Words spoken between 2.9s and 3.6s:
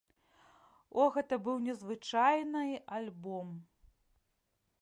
альбом!